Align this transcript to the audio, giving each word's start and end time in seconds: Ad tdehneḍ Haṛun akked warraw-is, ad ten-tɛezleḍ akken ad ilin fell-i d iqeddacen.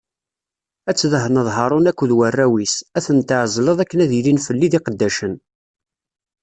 Ad 0.89 0.95
tdehneḍ 0.97 1.47
Haṛun 1.55 1.89
akked 1.91 2.11
warraw-is, 2.17 2.75
ad 2.97 3.03
ten-tɛezleḍ 3.05 3.77
akken 3.79 3.99
ad 4.05 4.11
ilin 4.19 4.43
fell-i 4.45 4.67
d 4.71 4.73
iqeddacen. 4.77 5.33